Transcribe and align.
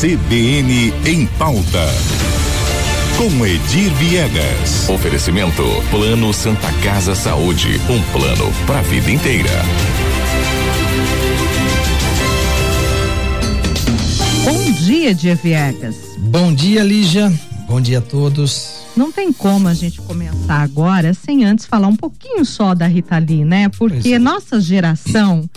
CBN 0.00 0.94
em 1.06 1.26
pauta. 1.26 1.84
Com 3.16 3.44
Edir 3.44 3.92
Viegas. 3.94 4.88
Oferecimento 4.88 5.64
Plano 5.90 6.32
Santa 6.32 6.72
Casa 6.84 7.16
Saúde, 7.16 7.80
um 7.90 8.00
plano 8.12 8.52
para 8.64 8.78
a 8.78 8.82
vida 8.82 9.10
inteira. 9.10 9.50
Bom 14.44 14.70
dia, 14.70 15.10
Edir 15.10 15.36
Viegas. 15.36 15.96
Bom 16.16 16.54
dia, 16.54 16.84
Lígia. 16.84 17.32
Bom 17.66 17.80
dia 17.80 17.98
a 17.98 18.02
todos. 18.02 18.84
Não 18.96 19.10
tem 19.10 19.32
como 19.32 19.66
a 19.66 19.74
gente 19.74 20.00
começar 20.02 20.62
agora 20.62 21.12
sem 21.12 21.44
antes 21.44 21.66
falar 21.66 21.88
um 21.88 21.96
pouquinho 21.96 22.44
só 22.44 22.72
da 22.72 22.86
Rita 22.86 23.18
Lee, 23.18 23.44
né? 23.44 23.68
Porque 23.70 24.12
é. 24.12 24.18
nossa 24.20 24.60
geração 24.60 25.50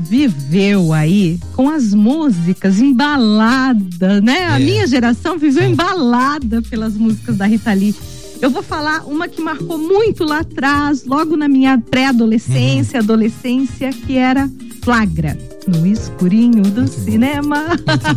viveu 0.00 0.92
aí 0.92 1.38
com 1.54 1.68
as 1.68 1.94
músicas 1.94 2.78
embaladas, 2.78 4.22
né? 4.22 4.38
É. 4.40 4.46
A 4.46 4.58
minha 4.58 4.86
geração 4.86 5.38
viveu 5.38 5.64
Sim. 5.64 5.72
embalada 5.72 6.62
pelas 6.62 6.94
músicas 6.94 7.36
da 7.36 7.46
Rita 7.46 7.72
Lee. 7.72 7.94
Eu 8.40 8.50
vou 8.50 8.62
falar 8.62 9.04
uma 9.06 9.28
que 9.28 9.42
marcou 9.42 9.76
muito 9.76 10.24
lá 10.24 10.40
atrás, 10.40 11.04
logo 11.04 11.36
na 11.36 11.46
minha 11.46 11.78
pré-adolescência, 11.78 12.98
uhum. 12.98 13.04
adolescência, 13.04 13.90
que 13.90 14.16
era 14.16 14.48
Flagra 14.82 15.36
no 15.66 15.86
escurinho 15.86 16.62
do 16.62 16.80
Muito 16.80 17.00
cinema. 17.00 17.66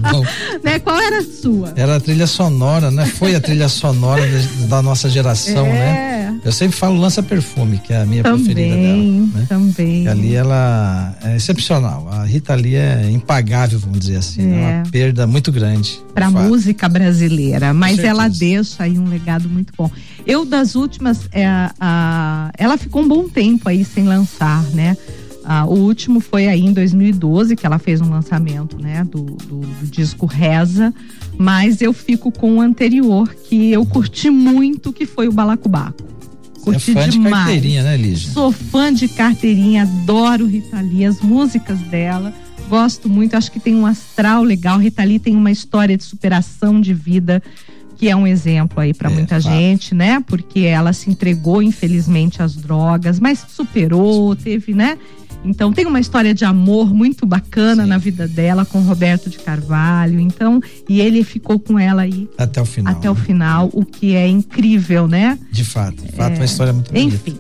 né? 0.63 0.79
Qual 0.79 0.97
era 0.97 1.19
a 1.19 1.23
sua? 1.23 1.73
Era 1.75 1.97
a 1.97 1.99
trilha 1.99 2.25
sonora, 2.25 2.89
né? 2.89 3.05
Foi 3.05 3.35
a 3.35 3.41
trilha 3.41 3.67
sonora 3.67 4.23
da 4.69 4.81
nossa 4.81 5.09
geração, 5.09 5.65
é. 5.65 5.73
né? 5.73 6.12
Eu 6.45 6.51
sempre 6.51 6.75
falo 6.75 6.99
Lança 6.99 7.23
Perfume, 7.23 7.77
que 7.77 7.93
é 7.93 8.01
a 8.01 8.05
minha 8.05 8.21
também, 8.21 8.43
preferida 8.43 8.75
dela. 8.75 9.27
Né? 9.33 9.45
Também. 9.47 10.03
E 10.03 10.07
ali 10.09 10.35
ela 10.35 11.15
é 11.23 11.37
excepcional. 11.37 12.09
A 12.11 12.25
Rita 12.25 12.51
ali 12.51 12.75
é 12.75 13.09
impagável, 13.09 13.79
vamos 13.79 13.99
dizer 13.99 14.17
assim. 14.17 14.41
É. 14.41 14.45
Né? 14.45 14.83
Uma 14.83 14.91
perda 14.91 15.25
muito 15.25 15.51
grande. 15.53 16.01
Pra 16.13 16.29
música 16.29 16.89
brasileira. 16.89 17.73
Mas 17.73 17.99
ela 17.99 18.27
deixa 18.27 18.83
aí 18.83 18.99
um 18.99 19.07
legado 19.07 19.47
muito 19.47 19.71
bom. 19.77 19.89
Eu, 20.27 20.43
das 20.43 20.75
últimas, 20.75 21.29
é, 21.31 21.45
a, 21.79 22.51
ela 22.57 22.77
ficou 22.77 23.03
um 23.03 23.07
bom 23.07 23.29
tempo 23.29 23.69
aí 23.69 23.85
sem 23.85 24.03
lançar, 24.03 24.63
né? 24.71 24.97
Ah, 25.45 25.65
o 25.65 25.73
último 25.73 26.19
foi 26.19 26.47
aí 26.47 26.61
em 26.61 26.71
2012 26.71 27.55
que 27.55 27.65
ela 27.65 27.77
fez 27.77 27.99
um 27.99 28.09
lançamento, 28.09 28.81
né, 28.81 29.03
do, 29.03 29.23
do, 29.23 29.59
do, 29.59 29.87
disco 29.87 30.25
Reza, 30.25 30.93
mas 31.37 31.81
eu 31.81 31.91
fico 31.91 32.31
com 32.31 32.57
o 32.57 32.61
anterior 32.61 33.27
que 33.49 33.71
eu 33.71 33.85
curti 33.85 34.29
muito, 34.29 34.93
que 34.93 35.05
foi 35.05 35.27
o 35.27 35.33
Balacobaco. 35.33 36.12
Curti 36.63 36.91
é 36.91 36.93
fã 36.93 37.09
demais. 37.09 37.33
de 37.33 37.41
carteirinha, 37.41 37.83
né, 37.83 37.97
Lígia? 37.97 38.31
Sou 38.31 38.51
fã 38.51 38.93
de 38.93 39.07
carteirinha, 39.07 39.83
adoro 39.83 40.45
Rita 40.45 40.79
Lee, 40.79 41.05
as 41.05 41.19
músicas 41.21 41.79
dela, 41.79 42.33
gosto 42.69 43.09
muito, 43.09 43.35
acho 43.35 43.51
que 43.51 43.59
tem 43.59 43.75
um 43.75 43.85
astral 43.85 44.43
legal. 44.43 44.77
Rita 44.77 45.03
Lee 45.03 45.19
tem 45.19 45.35
uma 45.35 45.51
história 45.51 45.97
de 45.97 46.03
superação 46.03 46.79
de 46.79 46.93
vida 46.93 47.43
que 47.97 48.09
é 48.09 48.15
um 48.15 48.25
exemplo 48.25 48.79
aí 48.79 48.93
para 48.93 49.09
é, 49.09 49.13
muita 49.13 49.39
claro. 49.39 49.57
gente, 49.57 49.93
né? 49.93 50.21
Porque 50.25 50.61
ela 50.61 50.91
se 50.93 51.09
entregou 51.09 51.61
infelizmente 51.61 52.41
às 52.41 52.55
drogas, 52.55 53.19
mas 53.19 53.45
superou, 53.47 54.35
teve, 54.35 54.73
né? 54.73 54.97
Então 55.43 55.71
tem 55.73 55.85
uma 55.85 55.99
história 55.99 56.33
de 56.33 56.45
amor 56.45 56.93
muito 56.93 57.25
bacana 57.25 57.83
Sim. 57.83 57.89
na 57.89 57.97
vida 57.97 58.27
dela 58.27 58.65
com 58.65 58.79
Roberto 58.81 59.29
de 59.29 59.37
Carvalho. 59.37 60.19
Então, 60.19 60.61
e 60.87 61.01
ele 61.01 61.23
ficou 61.23 61.59
com 61.59 61.77
ela 61.77 62.03
aí 62.03 62.29
até 62.37 62.61
o 62.61 62.65
final. 62.65 62.93
Até 62.93 63.09
o 63.09 63.15
final, 63.15 63.69
o 63.73 63.85
que 63.85 64.15
é 64.15 64.27
incrível, 64.27 65.07
né? 65.07 65.37
De 65.51 65.63
fato, 65.63 66.03
de 66.03 66.11
fato, 66.11 66.33
é, 66.33 66.35
uma 66.35 66.45
história 66.45 66.73
muito 66.73 66.91
bonita. 66.91 67.15
Enfim. 67.15 67.39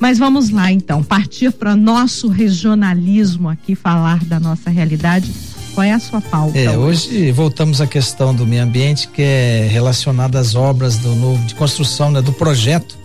Mas 0.00 0.18
vamos 0.18 0.50
lá 0.50 0.72
então, 0.72 1.02
partir 1.02 1.52
para 1.52 1.76
nosso 1.76 2.26
regionalismo 2.26 3.48
aqui, 3.48 3.76
falar 3.76 4.24
da 4.24 4.40
nossa 4.40 4.68
realidade. 4.68 5.32
Qual 5.74 5.84
é 5.84 5.92
a 5.92 6.00
sua 6.00 6.20
pauta? 6.20 6.58
É, 6.58 6.76
hoje 6.76 7.30
voltamos 7.30 7.80
à 7.80 7.86
questão 7.86 8.34
do 8.34 8.44
meio 8.44 8.64
ambiente, 8.64 9.08
que 9.08 9.22
é 9.22 9.68
relacionada 9.70 10.38
às 10.38 10.54
obras 10.54 10.98
do 10.98 11.14
novo 11.14 11.42
de 11.46 11.54
construção, 11.54 12.10
né, 12.10 12.20
do 12.20 12.32
projeto 12.32 12.98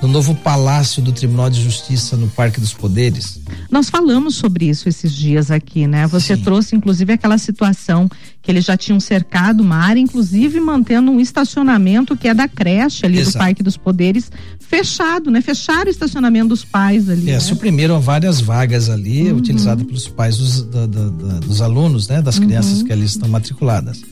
no 0.00 0.08
novo 0.08 0.34
palácio 0.34 1.02
do 1.02 1.12
Tribunal 1.12 1.50
de 1.50 1.62
Justiça 1.62 2.16
no 2.16 2.28
Parque 2.28 2.60
dos 2.60 2.72
Poderes. 2.72 3.40
Nós 3.70 3.90
falamos 3.90 4.36
sobre 4.36 4.66
isso 4.66 4.88
esses 4.88 5.12
dias 5.12 5.50
aqui, 5.50 5.86
né? 5.86 6.06
Você 6.06 6.36
Sim. 6.36 6.42
trouxe 6.42 6.76
inclusive 6.76 7.12
aquela 7.12 7.36
situação 7.36 8.08
que 8.40 8.50
eles 8.50 8.64
já 8.64 8.76
tinham 8.76 9.00
cercado 9.00 9.60
uma 9.60 9.76
área, 9.76 10.00
inclusive 10.00 10.60
mantendo 10.60 11.10
um 11.10 11.20
estacionamento 11.20 12.16
que 12.16 12.28
é 12.28 12.34
da 12.34 12.48
creche 12.48 13.04
ali 13.04 13.18
Exato. 13.18 13.36
do 13.36 13.40
Parque 13.40 13.62
dos 13.62 13.76
Poderes 13.76 14.30
fechado, 14.60 15.30
né? 15.30 15.40
Fecharam 15.40 15.86
o 15.86 15.90
estacionamento 15.90 16.48
dos 16.48 16.64
pais 16.64 17.08
ali. 17.08 17.30
É, 17.30 17.34
né? 17.34 17.40
suprimiram 17.40 18.00
várias 18.00 18.40
vagas 18.40 18.88
ali, 18.88 19.30
uhum. 19.30 19.38
utilizadas 19.38 19.84
pelos 19.84 20.06
pais 20.08 20.36
dos, 20.36 20.62
do, 20.62 20.86
do, 20.86 21.10
do, 21.10 21.40
dos 21.40 21.60
alunos, 21.60 22.06
né? 22.08 22.22
Das 22.22 22.38
crianças 22.38 22.78
uhum. 22.78 22.84
que 22.84 22.92
ali 22.92 23.04
estão 23.04 23.28
matriculadas. 23.28 24.02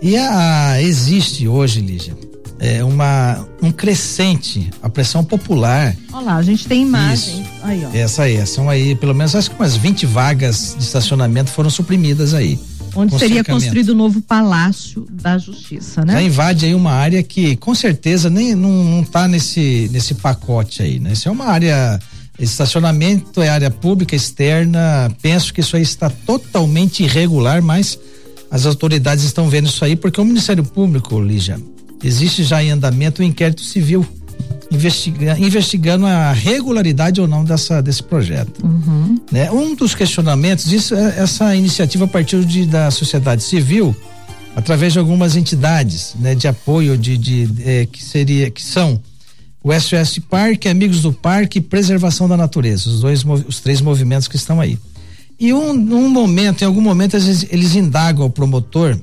E 0.00 0.16
a, 0.16 0.80
existe 0.80 1.46
hoje, 1.46 1.80
Lígia, 1.80 2.16
é, 2.60 2.84
uma, 2.84 3.46
um 3.62 3.72
crescente, 3.72 4.70
a 4.82 4.88
pressão 4.90 5.24
popular. 5.24 5.96
Olha 6.12 6.24
lá, 6.26 6.36
a 6.36 6.42
gente 6.42 6.68
tem 6.68 6.82
imagem. 6.82 7.44
Aí, 7.62 7.84
ó. 7.86 7.96
Essa 7.96 8.24
aí, 8.24 8.46
são 8.46 8.68
aí, 8.68 8.94
pelo 8.94 9.14
menos 9.14 9.34
acho 9.34 9.50
que 9.50 9.56
umas 9.56 9.76
20 9.76 10.04
vagas 10.04 10.76
de 10.76 10.84
estacionamento 10.84 11.50
foram 11.50 11.70
suprimidas 11.70 12.34
aí. 12.34 12.60
Onde 12.94 13.18
seria 13.18 13.42
construído 13.42 13.90
o 13.90 13.94
novo 13.94 14.20
Palácio 14.20 15.06
da 15.10 15.38
Justiça, 15.38 16.04
né? 16.04 16.14
Já 16.14 16.22
invade 16.22 16.66
aí 16.66 16.74
uma 16.74 16.92
área 16.92 17.22
que 17.22 17.56
com 17.56 17.74
certeza 17.74 18.28
nem 18.28 18.54
não, 18.54 18.84
não 18.84 19.04
tá 19.04 19.26
nesse, 19.26 19.88
nesse 19.92 20.14
pacote 20.14 20.82
aí, 20.82 20.98
né? 20.98 21.12
Isso 21.12 21.28
é 21.28 21.32
uma 21.32 21.46
área. 21.46 21.98
Estacionamento 22.38 23.42
é 23.42 23.48
área 23.48 23.70
pública 23.70 24.16
externa. 24.16 25.10
Penso 25.22 25.52
que 25.54 25.60
isso 25.60 25.76
aí 25.76 25.82
está 25.82 26.10
totalmente 26.10 27.02
irregular, 27.02 27.62
mas 27.62 27.98
as 28.50 28.66
autoridades 28.66 29.24
estão 29.24 29.48
vendo 29.48 29.68
isso 29.68 29.84
aí 29.84 29.94
porque 29.94 30.20
o 30.20 30.24
Ministério 30.24 30.64
Público, 30.64 31.20
Lígia, 31.20 31.60
Existe 32.02 32.42
já 32.44 32.62
em 32.62 32.70
andamento 32.70 33.22
o 33.22 33.24
um 33.24 33.28
inquérito 33.28 33.62
civil 33.62 34.06
investiga, 34.70 35.36
investigando 35.38 36.06
a 36.06 36.32
regularidade 36.32 37.20
ou 37.20 37.26
não 37.26 37.44
dessa, 37.44 37.82
desse 37.82 38.02
projeto. 38.02 38.64
Uhum. 38.64 39.20
Né? 39.30 39.50
Um 39.50 39.74
dos 39.74 39.94
questionamentos, 39.94 40.72
isso, 40.72 40.94
é, 40.94 41.18
essa 41.18 41.54
iniciativa 41.56 42.06
partiu 42.06 42.44
de, 42.44 42.66
da 42.66 42.90
sociedade 42.90 43.42
civil, 43.42 43.94
através 44.54 44.92
de 44.92 44.98
algumas 44.98 45.36
entidades 45.36 46.14
né, 46.18 46.34
de 46.34 46.46
apoio 46.46 46.96
de, 46.96 47.16
de, 47.16 47.46
de 47.46 47.68
eh, 47.68 47.86
que 47.86 48.02
seria 48.02 48.50
que 48.50 48.62
são 48.62 49.00
o 49.62 49.72
SOS 49.72 50.18
Parque, 50.18 50.68
Amigos 50.68 51.02
do 51.02 51.12
Parque 51.12 51.58
e 51.58 51.62
Preservação 51.62 52.28
da 52.28 52.36
Natureza, 52.36 52.88
os 52.88 53.00
dois 53.00 53.24
os 53.24 53.60
três 53.60 53.80
movimentos 53.80 54.26
que 54.26 54.36
estão 54.36 54.60
aí. 54.60 54.78
E 55.38 55.52
um, 55.52 55.70
um 55.70 56.08
momento, 56.08 56.62
em 56.62 56.64
algum 56.64 56.80
momento 56.80 57.16
eles, 57.16 57.46
eles 57.50 57.74
indagam 57.74 58.24
ao 58.24 58.30
promotor, 58.30 58.98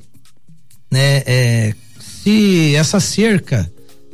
né, 0.90 1.22
é, 1.26 1.74
se 2.28 2.74
essa 2.74 3.00
cerca, 3.00 3.70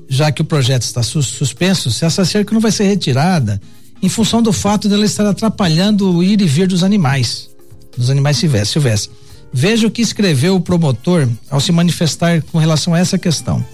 já 0.09 0.31
que 0.31 0.41
o 0.41 0.45
projeto 0.45 0.83
está 0.83 1.03
suspenso, 1.03 1.91
se 1.91 2.05
essa 2.05 2.25
cerca 2.25 2.55
não 2.55 2.61
vai 2.61 2.71
ser 2.71 2.85
retirada 2.85 3.61
em 4.01 4.09
função 4.09 4.41
do 4.41 4.53
fato 4.53 4.89
dela 4.89 5.05
estar 5.05 5.27
atrapalhando 5.27 6.13
o 6.13 6.23
ir 6.23 6.41
e 6.41 6.47
vir 6.47 6.69
dos 6.69 6.85
animais, 6.85 7.51
dos 7.97 8.11
animais 8.11 8.37
silvestres. 8.37 9.11
Veja 9.53 9.87
o 9.89 9.91
que 9.91 10.01
escreveu 10.01 10.55
o 10.55 10.61
promotor 10.61 11.29
ao 11.51 11.61
se 11.61 11.73
manifestar 11.73 12.41
com 12.43 12.59
relação 12.59 12.95
a 12.95 12.99
essa 12.99 13.19
questão. 13.19 13.65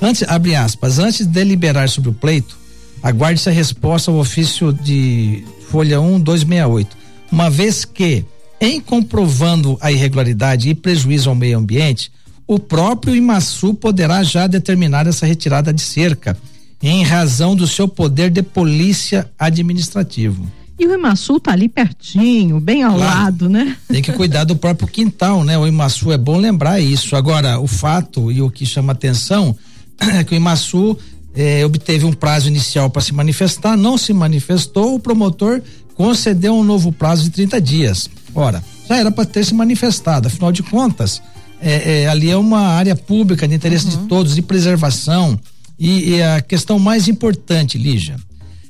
Antes, 0.00 0.22
abre 0.28 0.54
aspas, 0.54 1.00
antes 1.00 1.26
de 1.26 1.32
deliberar 1.32 1.88
sobre 1.88 2.10
o 2.10 2.14
pleito, 2.14 2.56
aguarde-se 3.02 3.48
a 3.48 3.52
resposta 3.52 4.12
ao 4.12 4.18
ofício 4.18 4.72
de 4.72 5.44
folha 5.70 6.00
1268, 6.00 6.96
uma 7.32 7.50
vez 7.50 7.84
que, 7.84 8.24
em 8.60 8.80
comprovando 8.80 9.76
a 9.80 9.90
irregularidade 9.90 10.68
e 10.68 10.74
prejuízo 10.74 11.30
ao 11.30 11.34
meio 11.34 11.58
ambiente, 11.58 12.12
o 12.46 12.58
próprio 12.58 13.14
Imaçu 13.14 13.74
poderá 13.74 14.22
já 14.22 14.46
determinar 14.46 15.06
essa 15.06 15.26
retirada 15.26 15.72
de 15.72 15.82
cerca, 15.82 16.36
em 16.82 17.02
razão 17.04 17.54
do 17.54 17.66
seu 17.66 17.86
poder 17.86 18.30
de 18.30 18.42
polícia 18.42 19.30
administrativo. 19.38 20.50
E 20.78 20.86
o 20.86 20.92
Imaçu 20.92 21.38
tá 21.38 21.52
ali 21.52 21.68
pertinho, 21.68 22.58
bem 22.58 22.82
ao 22.82 22.96
claro, 22.96 23.20
lado, 23.20 23.48
né? 23.48 23.76
Tem 23.86 24.02
que 24.02 24.12
cuidar 24.12 24.44
do 24.44 24.56
próprio 24.56 24.88
quintal, 24.88 25.44
né? 25.44 25.56
O 25.56 25.66
Imaçu 25.66 26.10
é 26.10 26.18
bom 26.18 26.36
lembrar 26.36 26.80
isso. 26.80 27.14
Agora, 27.14 27.60
o 27.60 27.68
fato 27.68 28.32
e 28.32 28.42
o 28.42 28.50
que 28.50 28.66
chama 28.66 28.92
atenção 28.92 29.56
é 30.00 30.24
que 30.24 30.34
o 30.34 30.36
Imaçu 30.36 30.98
eh, 31.36 31.64
obteve 31.64 32.04
um 32.04 32.12
prazo 32.12 32.48
inicial 32.48 32.90
para 32.90 33.00
se 33.00 33.14
manifestar, 33.14 33.76
não 33.76 33.96
se 33.96 34.12
manifestou, 34.12 34.96
o 34.96 35.00
promotor 35.00 35.62
concedeu 35.94 36.54
um 36.54 36.64
novo 36.64 36.90
prazo 36.90 37.24
de 37.24 37.30
30 37.30 37.60
dias. 37.60 38.10
Ora, 38.34 38.62
já 38.88 38.96
era 38.96 39.10
para 39.10 39.24
ter 39.24 39.44
se 39.44 39.54
manifestado, 39.54 40.26
afinal 40.26 40.50
de 40.50 40.62
contas, 40.62 41.22
é, 41.62 42.02
é, 42.02 42.08
ali 42.08 42.28
é 42.28 42.36
uma 42.36 42.60
área 42.60 42.96
pública 42.96 43.46
de 43.46 43.54
interesse 43.54 43.84
uhum. 43.86 43.90
de 43.90 44.08
todos, 44.08 44.34
de 44.34 44.42
preservação. 44.42 45.38
E, 45.78 46.10
e, 46.10 46.22
a 46.22 46.40
questão 46.40 46.78
mais 46.78 47.08
importante, 47.08 47.78
Lígia, 47.78 48.16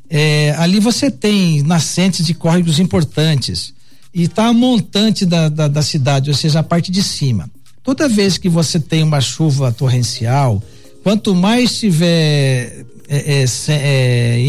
é, 0.08 0.54
ali 0.58 0.78
você 0.78 1.10
tem 1.10 1.62
nascentes 1.62 2.24
de 2.26 2.34
córregos 2.34 2.78
importantes 2.78 3.72
e 4.14 4.24
está 4.24 4.46
a 4.46 4.52
montante 4.52 5.24
da, 5.24 5.48
da, 5.48 5.68
da, 5.68 5.82
cidade, 5.82 6.28
ou 6.28 6.36
seja, 6.36 6.60
a 6.60 6.62
parte 6.62 6.92
de 6.92 7.02
cima. 7.02 7.50
Toda 7.82 8.08
vez 8.08 8.36
que 8.36 8.48
você 8.48 8.78
tem 8.78 9.02
uma 9.02 9.20
chuva 9.20 9.72
torrencial, 9.72 10.62
quanto 11.02 11.34
mais 11.34 11.78
tiver 11.78 12.84
é, 13.08 13.44
é, 13.44 13.44
é 13.68 14.46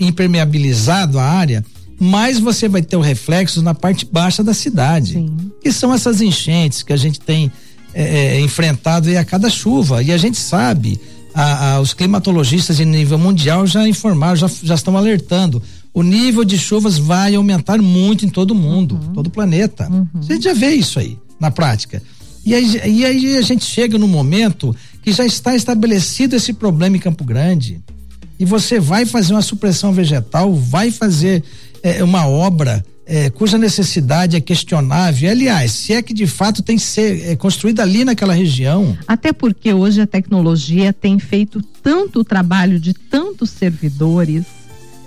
impermeabilizado 0.00 1.18
a 1.18 1.24
área, 1.24 1.64
mais 2.00 2.40
você 2.40 2.68
vai 2.68 2.82
ter 2.82 2.96
o 2.96 3.00
reflexo 3.00 3.62
na 3.62 3.74
parte 3.74 4.04
baixa 4.04 4.42
da 4.42 4.52
cidade. 4.52 5.12
Sim. 5.12 5.36
Que 5.62 5.70
são 5.70 5.94
essas 5.94 6.20
enchentes 6.20 6.82
que 6.82 6.92
a 6.92 6.96
gente 6.96 7.20
tem 7.20 7.52
é, 7.94 8.36
é, 8.36 8.40
enfrentado 8.40 9.08
a 9.16 9.24
cada 9.24 9.48
chuva. 9.48 10.02
E 10.02 10.12
a 10.12 10.16
gente 10.16 10.38
sabe, 10.38 11.00
a, 11.34 11.74
a, 11.74 11.80
os 11.80 11.94
climatologistas 11.94 12.80
em 12.80 12.84
nível 12.84 13.18
mundial 13.18 13.66
já 13.66 13.86
informaram, 13.88 14.36
já, 14.36 14.50
já 14.62 14.74
estão 14.74 14.96
alertando. 14.96 15.62
O 15.94 16.02
nível 16.02 16.44
de 16.44 16.58
chuvas 16.58 16.98
vai 16.98 17.34
aumentar 17.34 17.78
muito 17.78 18.24
em 18.24 18.28
todo 18.28 18.52
o 18.52 18.54
mundo, 18.54 18.94
uhum. 18.94 19.12
todo 19.12 19.26
o 19.26 19.30
planeta. 19.30 19.88
Uhum. 19.90 20.06
A 20.14 20.32
gente 20.32 20.44
já 20.44 20.54
vê 20.54 20.70
isso 20.70 20.98
aí 20.98 21.18
na 21.38 21.50
prática. 21.50 22.02
E 22.44 22.54
aí, 22.54 22.80
e 22.86 23.04
aí 23.04 23.36
a 23.36 23.42
gente 23.42 23.64
chega 23.64 23.98
no 23.98 24.08
momento 24.08 24.74
que 25.02 25.12
já 25.12 25.24
está 25.24 25.54
estabelecido 25.54 26.34
esse 26.34 26.52
problema 26.52 26.96
em 26.96 27.00
Campo 27.00 27.24
Grande. 27.24 27.80
E 28.38 28.44
você 28.44 28.80
vai 28.80 29.04
fazer 29.04 29.34
uma 29.34 29.42
supressão 29.42 29.92
vegetal, 29.92 30.52
vai 30.52 30.90
fazer 30.90 31.44
é, 31.82 32.02
uma 32.02 32.26
obra 32.26 32.84
é, 33.12 33.28
cuja 33.28 33.58
necessidade 33.58 34.36
é 34.36 34.40
questionável. 34.40 35.30
Aliás, 35.30 35.72
se 35.72 35.92
é 35.92 36.00
que 36.00 36.14
de 36.14 36.26
fato 36.26 36.62
tem 36.62 36.78
que 36.78 36.82
ser 36.82 37.28
é, 37.28 37.36
construída 37.36 37.82
ali 37.82 38.06
naquela 38.06 38.32
região. 38.32 38.96
Até 39.06 39.34
porque 39.34 39.70
hoje 39.70 40.00
a 40.00 40.06
tecnologia 40.06 40.94
tem 40.94 41.18
feito 41.18 41.62
tanto 41.82 42.20
o 42.20 42.24
trabalho 42.24 42.80
de 42.80 42.94
tantos 42.94 43.50
servidores. 43.50 44.46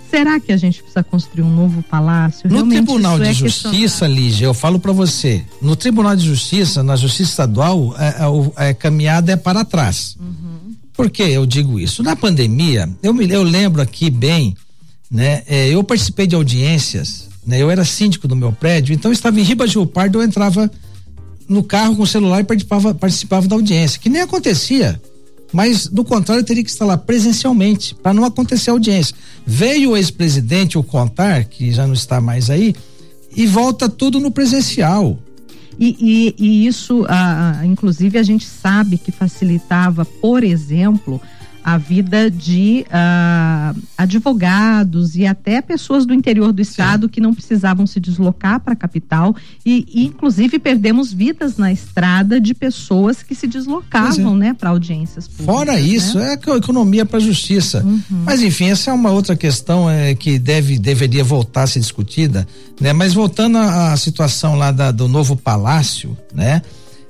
Será 0.08 0.38
que 0.38 0.52
a 0.52 0.56
gente 0.56 0.78
precisa 0.78 1.02
construir 1.02 1.42
um 1.42 1.52
novo 1.52 1.82
palácio? 1.82 2.48
No 2.48 2.54
Realmente 2.54 2.76
Tribunal 2.76 3.18
de 3.18 3.26
é 3.26 3.32
Justiça, 3.32 4.06
Lígia, 4.06 4.46
eu 4.46 4.54
falo 4.54 4.78
para 4.78 4.92
você, 4.92 5.44
no 5.60 5.74
Tribunal 5.74 6.14
de 6.14 6.24
Justiça, 6.24 6.84
na 6.84 6.94
Justiça 6.94 7.30
Estadual, 7.32 7.92
a, 7.98 8.62
a, 8.62 8.68
a 8.68 8.74
caminhada 8.74 9.32
é 9.32 9.36
para 9.36 9.64
trás. 9.64 10.16
Uhum. 10.20 10.74
Por 10.94 11.10
que 11.10 11.24
eu 11.24 11.44
digo 11.44 11.80
isso? 11.80 12.04
Na 12.04 12.14
pandemia, 12.14 12.88
eu 13.02 13.12
me 13.12 13.28
eu 13.28 13.42
lembro 13.42 13.82
aqui 13.82 14.10
bem, 14.10 14.54
né? 15.10 15.42
É, 15.48 15.68
eu 15.68 15.82
participei 15.82 16.28
de 16.28 16.36
audiências 16.36 17.25
né? 17.46 17.62
Eu 17.62 17.70
era 17.70 17.84
síndico 17.84 18.26
do 18.26 18.34
meu 18.34 18.52
prédio, 18.52 18.92
então 18.92 19.12
estava 19.12 19.38
em 19.38 19.44
Ribas 19.44 19.70
de 19.70 19.86
Pardo, 19.86 20.18
eu 20.18 20.24
entrava 20.24 20.70
no 21.48 21.62
carro 21.62 21.96
com 21.96 22.02
o 22.02 22.06
celular 22.06 22.40
e 22.40 22.44
participava, 22.44 22.94
participava 22.94 23.46
da 23.46 23.54
audiência, 23.54 24.00
que 24.00 24.08
nem 24.08 24.22
acontecia. 24.22 25.00
Mas, 25.52 25.86
do 25.86 26.04
contrário, 26.04 26.42
teria 26.42 26.64
que 26.64 26.70
estar 26.70 26.84
lá 26.84 26.98
presencialmente, 26.98 27.94
para 27.94 28.12
não 28.12 28.24
acontecer 28.24 28.70
a 28.70 28.72
audiência. 28.72 29.14
Veio 29.46 29.92
o 29.92 29.96
ex-presidente, 29.96 30.76
o 30.76 30.82
Contar, 30.82 31.44
que 31.44 31.70
já 31.70 31.86
não 31.86 31.94
está 31.94 32.20
mais 32.20 32.50
aí, 32.50 32.74
e 33.34 33.46
volta 33.46 33.88
tudo 33.88 34.18
no 34.18 34.32
presencial. 34.32 35.16
E, 35.78 35.96
e, 36.00 36.34
e 36.36 36.66
isso, 36.66 37.04
ah, 37.08 37.60
inclusive, 37.64 38.18
a 38.18 38.22
gente 38.22 38.44
sabe 38.44 38.98
que 38.98 39.12
facilitava, 39.12 40.04
por 40.04 40.42
exemplo, 40.42 41.20
a 41.66 41.78
vida 41.78 42.30
de 42.30 42.86
uh, 42.86 43.82
advogados 43.98 45.16
e 45.16 45.26
até 45.26 45.60
pessoas 45.60 46.06
do 46.06 46.14
interior 46.14 46.52
do 46.52 46.62
estado 46.62 47.06
Sim. 47.06 47.08
que 47.08 47.20
não 47.20 47.34
precisavam 47.34 47.88
se 47.88 47.98
deslocar 47.98 48.60
para 48.60 48.74
a 48.74 48.76
capital 48.76 49.34
e, 49.64 49.84
e, 49.92 50.06
inclusive 50.06 50.60
perdemos 50.60 51.12
vidas 51.12 51.56
na 51.56 51.72
estrada 51.72 52.40
de 52.40 52.54
pessoas 52.54 53.20
que 53.20 53.34
se 53.34 53.48
deslocavam, 53.48 54.36
é. 54.36 54.38
né, 54.38 54.54
para 54.54 54.70
audiências 54.70 55.26
públicas. 55.26 55.56
Fora 55.56 55.72
né? 55.72 55.80
isso, 55.80 56.18
né? 56.18 56.38
é 56.40 56.56
economia 56.56 57.04
para 57.04 57.16
a 57.16 57.20
justiça. 57.20 57.82
Uhum. 57.84 58.00
Mas 58.24 58.42
enfim, 58.42 58.66
essa 58.66 58.92
é 58.92 58.94
uma 58.94 59.10
outra 59.10 59.34
questão 59.34 59.90
é, 59.90 60.14
que 60.14 60.38
deve 60.38 60.78
deveria 60.78 61.24
voltar 61.24 61.64
a 61.64 61.66
ser 61.66 61.80
discutida, 61.80 62.46
né? 62.80 62.92
Mas 62.92 63.12
voltando 63.12 63.58
à 63.58 63.96
situação 63.96 64.54
lá 64.54 64.70
da, 64.70 64.92
do 64.92 65.08
novo 65.08 65.34
palácio, 65.34 66.16
né? 66.32 66.62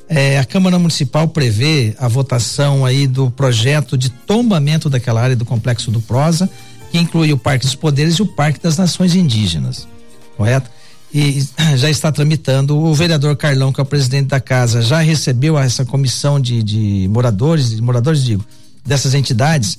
É, 0.09 0.39
a 0.39 0.45
Câmara 0.45 0.79
Municipal 0.79 1.27
prevê 1.29 1.95
a 1.99 2.07
votação 2.07 2.85
aí 2.85 3.07
do 3.07 3.31
projeto 3.31 3.99
de 3.99 4.09
tombamento 4.09 4.89
daquela 4.89 5.21
área 5.21 5.35
do 5.35 5.45
complexo 5.45 5.91
do 5.91 6.01
Prosa, 6.01 6.49
que 6.93 6.99
inclui 6.99 7.33
o 7.33 7.39
Parque 7.39 7.67
dos 7.67 7.75
Poderes 7.75 8.15
e 8.15 8.23
o 8.23 8.27
Parque 8.27 8.61
das 8.61 8.77
Nações 8.77 9.15
Indígenas, 9.17 9.89
correto? 10.37 10.71
E 11.13 11.45
já 11.77 11.91
está 11.91 12.13
tramitando. 12.13 12.77
O 12.77 12.95
vereador 12.95 13.37
Carlão, 13.37 13.73
que 13.73 13.81
é 13.81 13.83
o 13.83 13.87
presidente 13.87 14.29
da 14.29 14.39
casa, 14.39 14.81
já 14.81 15.01
recebeu 15.01 15.59
essa 15.59 15.85
comissão 15.85 16.39
de, 16.41 16.63
de 16.63 17.09
moradores, 17.11 17.71
de 17.71 17.83
moradores 17.83 18.23
digo, 18.23 18.45
dessas 18.85 19.13
entidades 19.13 19.79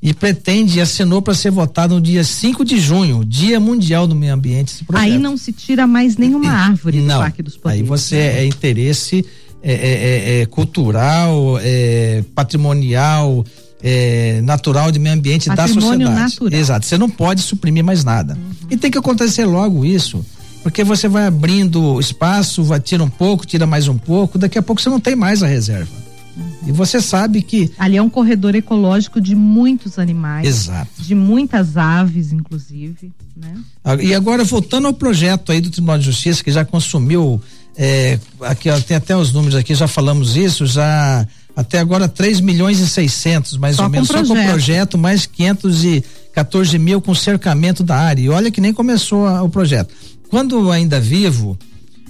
e 0.00 0.14
pretende 0.14 0.78
e 0.78 0.80
assinou 0.80 1.20
para 1.20 1.34
ser 1.34 1.50
votado 1.50 1.94
no 1.94 2.00
dia 2.00 2.22
5 2.22 2.64
de 2.64 2.78
junho, 2.80 3.24
Dia 3.24 3.58
Mundial 3.58 4.06
do 4.06 4.14
Meio 4.14 4.32
Ambiente. 4.32 4.84
Aí 4.94 5.18
não 5.18 5.36
se 5.36 5.52
tira 5.52 5.86
mais 5.86 6.16
nenhuma 6.16 6.50
árvore 6.52 7.00
não, 7.00 7.16
do 7.16 7.20
Parque 7.20 7.42
dos 7.42 7.56
Poderes. 7.56 7.82
Aí 7.82 7.86
você 7.86 8.16
né? 8.16 8.38
é 8.40 8.46
interesse 8.46 9.24
é, 9.62 9.72
é, 9.72 10.38
é, 10.38 10.40
é, 10.40 10.46
cultural, 10.46 11.58
é, 11.60 12.24
patrimonial, 12.34 13.44
é, 13.82 14.40
natural 14.42 14.90
de 14.90 14.98
meio 14.98 15.14
ambiente 15.14 15.48
Patrimônio 15.48 16.06
da 16.06 16.14
sociedade. 16.14 16.20
Natural. 16.20 16.60
Exato. 16.60 16.86
Você 16.86 16.98
não 16.98 17.10
pode 17.10 17.42
suprimir 17.42 17.84
mais 17.84 18.04
nada. 18.04 18.34
Uhum. 18.34 18.68
E 18.70 18.76
tem 18.76 18.90
que 18.90 18.98
acontecer 18.98 19.44
logo 19.44 19.84
isso. 19.84 20.24
Porque 20.62 20.82
você 20.82 21.08
vai 21.08 21.26
abrindo 21.26 21.98
espaço, 22.00 22.64
vai, 22.64 22.80
tira 22.80 23.02
um 23.02 23.08
pouco, 23.08 23.46
tira 23.46 23.66
mais 23.66 23.88
um 23.88 23.96
pouco, 23.96 24.38
daqui 24.38 24.58
a 24.58 24.62
pouco 24.62 24.82
você 24.82 24.90
não 24.90 25.00
tem 25.00 25.14
mais 25.14 25.42
a 25.42 25.46
reserva. 25.46 25.90
Uhum. 26.36 26.68
E 26.68 26.72
você 26.72 27.00
sabe 27.00 27.42
que. 27.42 27.72
Ali 27.78 27.96
é 27.96 28.02
um 28.02 28.10
corredor 28.10 28.54
ecológico 28.54 29.20
de 29.20 29.34
muitos 29.34 29.98
animais. 29.98 30.46
Exato. 30.46 30.90
De 30.98 31.14
muitas 31.14 31.76
aves, 31.76 32.32
inclusive. 32.32 33.12
Né? 33.36 33.54
E 34.00 34.14
agora, 34.14 34.44
voltando 34.44 34.86
ao 34.86 34.94
projeto 34.94 35.52
aí 35.52 35.60
do 35.60 35.70
Tribunal 35.70 35.98
de 35.98 36.04
Justiça, 36.04 36.42
que 36.42 36.50
já 36.50 36.64
consumiu 36.64 37.40
é, 37.78 38.18
aqui 38.40 38.68
ó, 38.68 38.80
tem 38.80 38.96
até 38.96 39.16
os 39.16 39.32
números 39.32 39.54
aqui, 39.54 39.72
já 39.72 39.86
falamos 39.86 40.36
isso, 40.36 40.66
já 40.66 41.24
até 41.54 41.78
agora 41.78 42.08
3 42.08 42.40
milhões 42.40 42.80
e 42.80 42.88
600, 42.88 43.56
mais 43.56 43.76
só 43.76 43.84
ou 43.84 43.88
menos, 43.88 44.08
só 44.08 44.24
com 44.24 44.32
o 44.32 44.44
projeto, 44.44 44.98
mais 44.98 45.26
514 45.26 46.76
mil 46.76 47.00
com 47.00 47.14
cercamento 47.14 47.84
da 47.84 47.96
área. 47.96 48.22
E 48.22 48.28
olha 48.28 48.50
que 48.50 48.60
nem 48.60 48.72
começou 48.72 49.26
a, 49.26 49.44
o 49.44 49.48
projeto. 49.48 49.94
Quando 50.28 50.72
ainda 50.72 50.98
vivo, 50.98 51.56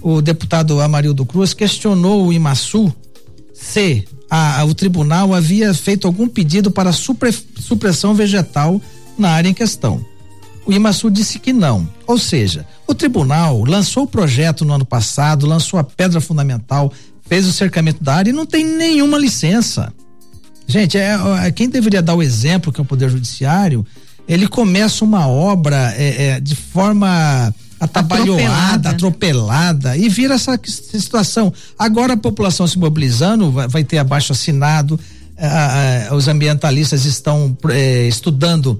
o 0.01 0.21
deputado 0.21 0.81
Amarildo 0.81 1.23
Cruz 1.23 1.53
questionou 1.53 2.25
o 2.25 2.33
Imaçu 2.33 2.91
se 3.53 4.07
a, 4.29 4.61
a, 4.61 4.65
o 4.65 4.73
tribunal 4.73 5.35
havia 5.35 5.71
feito 5.73 6.07
algum 6.07 6.27
pedido 6.27 6.71
para 6.71 6.91
supre, 6.91 7.31
supressão 7.59 8.15
vegetal 8.15 8.81
na 9.17 9.29
área 9.29 9.49
em 9.49 9.53
questão. 9.53 10.03
O 10.69 10.71
Imaçu 10.71 11.09
disse 11.09 11.39
que 11.39 11.51
não. 11.51 11.89
Ou 12.05 12.19
seja, 12.19 12.63
o 12.85 12.93
tribunal 12.93 13.63
lançou 13.63 14.03
o 14.03 14.07
projeto 14.07 14.63
no 14.63 14.71
ano 14.71 14.85
passado, 14.85 15.47
lançou 15.47 15.79
a 15.79 15.83
pedra 15.83 16.21
fundamental, 16.21 16.93
fez 17.27 17.47
o 17.47 17.51
cercamento 17.51 18.03
da 18.03 18.13
área 18.13 18.29
e 18.29 18.33
não 18.33 18.45
tem 18.45 18.63
nenhuma 18.63 19.17
licença. 19.17 19.91
Gente, 20.67 20.95
é, 20.95 21.17
é 21.43 21.51
quem 21.51 21.67
deveria 21.67 22.03
dar 22.03 22.13
o 22.13 22.21
exemplo, 22.21 22.71
que 22.71 22.79
é 22.79 22.83
o 22.83 22.85
Poder 22.85 23.09
Judiciário, 23.09 23.83
ele 24.27 24.47
começa 24.47 25.03
uma 25.03 25.27
obra 25.27 25.91
é, 25.97 26.25
é, 26.27 26.39
de 26.39 26.55
forma 26.55 27.51
atabalhoada, 27.79 28.43
atropelada, 28.43 28.89
atropelada 28.91 29.97
e 29.97 30.07
vira 30.07 30.35
essa 30.35 30.59
situação. 30.63 31.51
Agora 31.79 32.13
a 32.13 32.17
população 32.17 32.67
se 32.67 32.77
mobilizando, 32.77 33.51
vai, 33.51 33.67
vai 33.67 33.83
ter 33.83 33.97
abaixo 33.97 34.33
assinado, 34.33 34.99
os 36.11 36.27
ambientalistas 36.27 37.05
estão 37.05 37.57
é, 37.71 38.07
estudando 38.07 38.79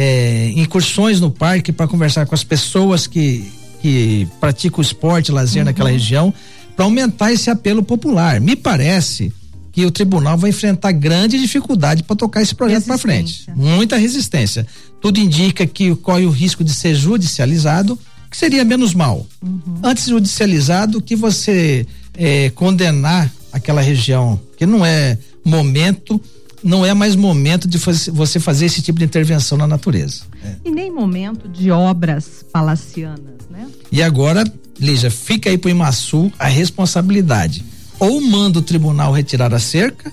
é, 0.00 0.52
incursões 0.54 1.20
no 1.20 1.28
parque 1.28 1.72
para 1.72 1.88
conversar 1.88 2.24
com 2.24 2.32
as 2.32 2.44
pessoas 2.44 3.08
que, 3.08 3.50
que 3.82 4.28
praticam 4.38 4.80
esporte, 4.80 5.32
lazer 5.32 5.62
uhum. 5.62 5.64
naquela 5.64 5.90
região, 5.90 6.32
para 6.76 6.84
aumentar 6.84 7.32
esse 7.32 7.50
apelo 7.50 7.82
popular. 7.82 8.40
Me 8.40 8.54
parece 8.54 9.32
que 9.72 9.84
o 9.84 9.90
tribunal 9.90 10.38
vai 10.38 10.50
enfrentar 10.50 10.92
grande 10.92 11.36
dificuldade 11.36 12.04
para 12.04 12.14
tocar 12.14 12.40
esse 12.40 12.54
projeto 12.54 12.84
para 12.84 12.96
frente. 12.96 13.44
Muita 13.56 13.96
resistência. 13.96 14.64
Tudo 15.00 15.18
indica 15.18 15.66
que 15.66 15.92
corre 15.96 16.26
o 16.26 16.30
risco 16.30 16.62
de 16.62 16.72
ser 16.72 16.94
judicializado, 16.94 17.98
que 18.30 18.36
seria 18.36 18.64
menos 18.64 18.94
mal. 18.94 19.26
Uhum. 19.42 19.80
Antes 19.82 20.06
judicializado 20.06 21.02
que 21.02 21.16
você 21.16 21.84
é, 22.14 22.50
condenar 22.50 23.32
aquela 23.52 23.80
região, 23.80 24.40
que 24.56 24.64
não 24.64 24.86
é 24.86 25.18
momento 25.44 26.20
não 26.62 26.84
é 26.84 26.92
mais 26.94 27.14
momento 27.14 27.68
de 27.68 27.78
você 27.78 28.40
fazer 28.40 28.66
esse 28.66 28.82
tipo 28.82 28.98
de 28.98 29.04
intervenção 29.04 29.56
na 29.56 29.66
natureza. 29.66 30.22
É. 30.44 30.56
E 30.64 30.70
nem 30.70 30.90
momento 30.90 31.48
de 31.48 31.70
obras 31.70 32.44
palacianas, 32.52 33.36
né? 33.50 33.66
E 33.90 34.02
agora, 34.02 34.44
Lígia, 34.78 35.10
fica 35.10 35.50
aí 35.50 35.58
pro 35.58 35.70
Imaçu 35.70 36.32
a 36.38 36.46
responsabilidade. 36.46 37.64
Ou 37.98 38.20
manda 38.20 38.58
o 38.58 38.62
tribunal 38.62 39.12
retirar 39.12 39.52
a 39.52 39.58
cerca, 39.58 40.12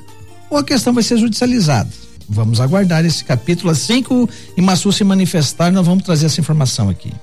ou 0.49 0.57
a 0.57 0.63
questão 0.63 0.93
vai 0.93 1.03
ser 1.03 1.17
judicializada. 1.17 1.89
Vamos 2.27 2.59
aguardar 2.59 3.05
esse 3.05 3.23
capítulo. 3.23 3.69
Assim 3.69 4.01
que 4.01 4.13
o 4.13 4.27
Imaçu 4.57 4.91
se 4.91 5.03
manifestar, 5.03 5.71
nós 5.71 5.85
vamos 5.85 6.03
trazer 6.03 6.25
essa 6.25 6.39
informação 6.39 6.89
aqui. 6.89 7.13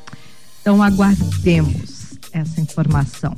Então 0.60 0.80
aguardemos 0.80 2.12
essa 2.32 2.60
informação. 2.60 3.36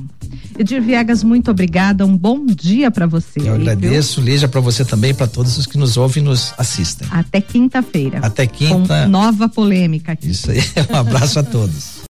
Edir 0.59 0.81
Viegas, 0.81 1.23
muito 1.23 1.51
obrigada. 1.51 2.07
Um 2.07 2.17
bom 2.17 2.45
dia 2.47 2.91
para 2.91 3.07
você. 3.07 3.41
Eu 3.41 3.55
agradeço, 3.55 4.21
Lígia, 4.21 4.49
para 4.49 4.61
você 4.61 4.85
também, 4.85 5.15
para 5.15 5.27
todos 5.27 5.57
os 5.59 5.67
que 5.67 5.77
nos 5.77 5.97
ouvem 5.97 6.23
e 6.23 6.27
nos 6.27 6.53
assistem. 6.57 7.07
Até 7.11 7.41
quinta-feira. 7.41 8.19
Até 8.23 8.47
quinta. 8.47 9.05
Com 9.05 9.09
nova 9.09 9.49
polêmica 9.49 10.13
aqui. 10.13 10.31
Isso 10.31 10.51
aí. 10.51 10.61
Um 10.91 10.97
abraço 10.97 11.39
a 11.39 11.43
todos. 11.43 11.95